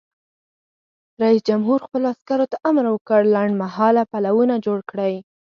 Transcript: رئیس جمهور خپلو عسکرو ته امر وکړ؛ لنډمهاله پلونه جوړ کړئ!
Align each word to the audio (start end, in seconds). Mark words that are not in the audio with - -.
رئیس 1.21 1.41
جمهور 1.49 1.79
خپلو 1.85 2.05
عسکرو 2.13 2.45
ته 2.51 2.57
امر 2.69 2.85
وکړ؛ 2.89 3.21
لنډمهاله 3.35 4.01
پلونه 4.11 4.55
جوړ 4.65 4.79
کړئ! 4.89 5.13